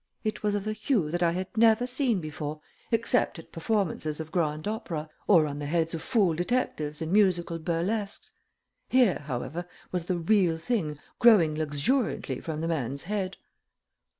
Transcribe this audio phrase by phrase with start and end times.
[0.23, 2.59] It was of a hue that I had never seen before
[2.89, 7.59] except at performances of grand opera, or on the heads of fool detectives in musical
[7.59, 8.31] burlesques.
[8.89, 13.37] Here, however, was the real thing growing luxuriantly from the man's head.